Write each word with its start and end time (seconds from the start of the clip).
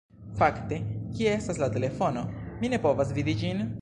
Fakte, 0.37 0.79
kie 1.19 1.29
estas 1.41 1.61
la 1.65 1.69
telefono? 1.75 2.25
Mi 2.63 2.73
ne 2.77 2.81
povas 2.87 3.15
vidi 3.19 3.37
ĝin. 3.45 3.63